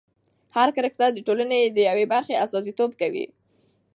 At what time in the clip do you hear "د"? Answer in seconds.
1.13-1.19, 1.65-1.77